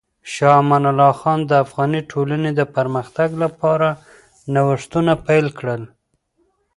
[0.33, 3.87] شاه امان الله خان د افغاني ټولنې د پرمختګ لپاره
[4.53, 5.81] نوښتونه پیل کړل.